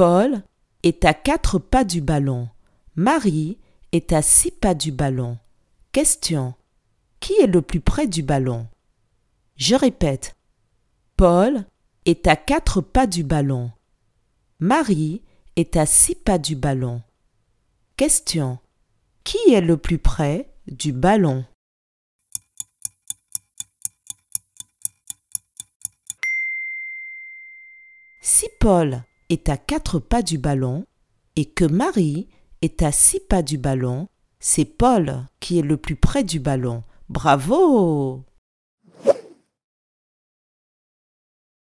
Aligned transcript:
Paul 0.00 0.42
est 0.82 1.04
à 1.04 1.12
quatre 1.12 1.58
pas 1.58 1.84
du 1.84 2.00
ballon. 2.00 2.48
Marie 2.94 3.58
est 3.92 4.14
à 4.14 4.22
six 4.22 4.50
pas 4.50 4.72
du 4.72 4.92
ballon. 4.92 5.36
Question. 5.92 6.54
Qui 7.20 7.34
est 7.34 7.46
le 7.46 7.60
plus 7.60 7.82
près 7.82 8.06
du 8.06 8.22
ballon? 8.22 8.66
Je 9.56 9.74
répète. 9.74 10.34
Paul 11.18 11.66
est 12.06 12.26
à 12.26 12.34
quatre 12.34 12.80
pas 12.80 13.06
du 13.06 13.24
ballon. 13.24 13.72
Marie 14.58 15.20
est 15.56 15.76
à 15.76 15.84
six 15.84 16.14
pas 16.14 16.38
du 16.38 16.56
ballon. 16.56 17.02
Question. 17.96 18.58
Qui 19.22 19.52
est 19.52 19.60
le 19.60 19.76
plus 19.76 19.98
près 19.98 20.50
du 20.66 20.94
ballon? 20.94 21.44
Si 28.22 28.48
Paul 28.58 29.02
est 29.30 29.48
à 29.48 29.56
quatre 29.56 29.98
pas 29.98 30.22
du 30.22 30.36
ballon 30.36 30.84
et 31.36 31.46
que 31.46 31.64
Marie 31.64 32.28
est 32.60 32.82
à 32.82 32.92
six 32.92 33.20
pas 33.20 33.42
du 33.42 33.56
ballon, 33.56 34.08
c'est 34.40 34.64
Paul 34.66 35.24
qui 35.38 35.58
est 35.58 35.62
le 35.62 35.76
plus 35.76 35.96
près 35.96 36.24
du 36.24 36.40
ballon. 36.40 36.82
Bravo 37.08 38.24